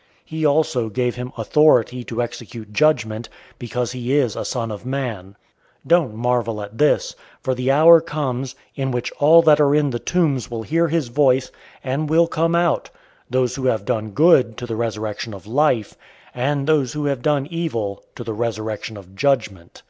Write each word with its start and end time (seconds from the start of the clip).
005:027 0.00 0.06
He 0.24 0.46
also 0.46 0.88
gave 0.88 1.16
him 1.16 1.30
authority 1.36 2.02
to 2.04 2.22
execute 2.22 2.72
judgment, 2.72 3.28
because 3.58 3.92
he 3.92 4.14
is 4.14 4.34
a 4.34 4.46
son 4.46 4.70
of 4.70 4.86
man. 4.86 5.36
005:028 5.86 5.88
Don't 5.88 6.14
marvel 6.14 6.62
at 6.62 6.78
this, 6.78 7.14
for 7.42 7.54
the 7.54 7.70
hour 7.70 8.00
comes, 8.00 8.54
in 8.74 8.92
which 8.92 9.12
all 9.18 9.42
that 9.42 9.60
are 9.60 9.74
in 9.74 9.90
the 9.90 9.98
tombs 9.98 10.50
will 10.50 10.62
hear 10.62 10.88
his 10.88 11.08
voice, 11.08 11.50
005:029 11.84 11.92
and 11.92 12.08
will 12.08 12.26
come 12.26 12.54
out; 12.54 12.88
those 13.28 13.56
who 13.56 13.66
have 13.66 13.84
done 13.84 14.12
good, 14.12 14.56
to 14.56 14.64
the 14.64 14.74
resurrection 14.74 15.34
of 15.34 15.46
life; 15.46 15.98
and 16.34 16.66
those 16.66 16.94
who 16.94 17.04
have 17.04 17.20
done 17.20 17.46
evil, 17.50 18.02
to 18.14 18.24
the 18.24 18.32
resurrection 18.32 18.96
of 18.96 19.14
judgment. 19.14 19.82